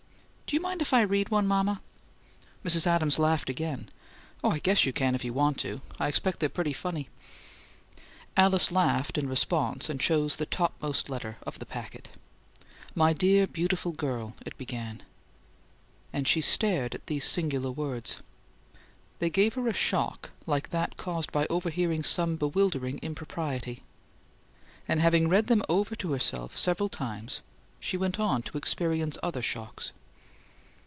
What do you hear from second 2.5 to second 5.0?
Mrs. Adams laughed again. "Oh, I guess you